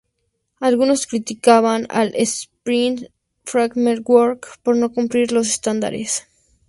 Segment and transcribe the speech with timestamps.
[0.59, 3.05] Algunos critican al Spring
[3.43, 6.25] Framework por no cumplir los estándares.